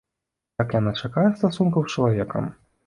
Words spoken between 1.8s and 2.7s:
з чалавекам!